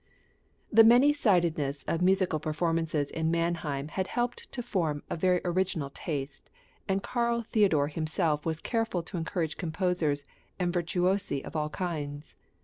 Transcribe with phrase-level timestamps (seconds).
[0.71, 5.91] The many sidedness of musical performances in Mannheim had helped to form a very original
[5.91, 6.49] taste,
[6.87, 10.23] and Karl Theodor himself was careful to encourage composers
[10.57, 12.35] and virtuosi of all kinds.